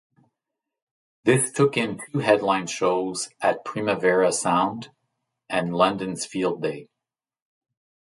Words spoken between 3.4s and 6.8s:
Primavera Sound and London's Field